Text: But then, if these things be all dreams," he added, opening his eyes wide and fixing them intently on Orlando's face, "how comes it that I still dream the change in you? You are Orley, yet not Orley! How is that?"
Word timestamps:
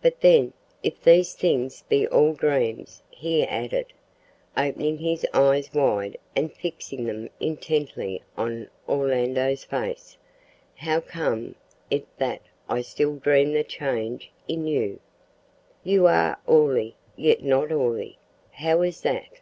But 0.00 0.20
then, 0.20 0.52
if 0.84 1.02
these 1.02 1.34
things 1.34 1.82
be 1.88 2.06
all 2.06 2.34
dreams," 2.34 3.02
he 3.10 3.44
added, 3.44 3.92
opening 4.56 4.98
his 4.98 5.26
eyes 5.34 5.74
wide 5.74 6.16
and 6.36 6.52
fixing 6.52 7.06
them 7.06 7.30
intently 7.40 8.22
on 8.36 8.70
Orlando's 8.88 9.64
face, 9.64 10.18
"how 10.76 11.00
comes 11.00 11.56
it 11.90 12.06
that 12.18 12.42
I 12.68 12.80
still 12.82 13.16
dream 13.16 13.54
the 13.54 13.64
change 13.64 14.30
in 14.46 14.68
you? 14.68 15.00
You 15.82 16.06
are 16.06 16.38
Orley, 16.46 16.94
yet 17.16 17.42
not 17.42 17.72
Orley! 17.72 18.18
How 18.52 18.82
is 18.82 19.00
that?" 19.00 19.40